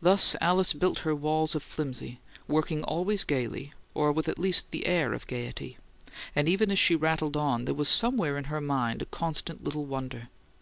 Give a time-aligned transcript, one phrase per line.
[0.00, 2.18] Thus Alice built her walls of flimsy,
[2.48, 5.76] working always gaily, or with at least the air of gaiety;
[6.34, 9.84] and even as she rattled on, there was somewhere in her mind a constant little
[9.84, 10.30] wonder.